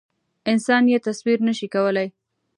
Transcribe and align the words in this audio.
انسان 0.51 0.83
یې 0.91 0.97
تصویر 1.07 1.39
نه 1.47 1.53
شي 1.57 1.67
کولی. 1.73 2.07